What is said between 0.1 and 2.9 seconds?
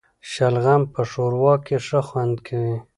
شلغم په ښوروا کي ښه خوند کوي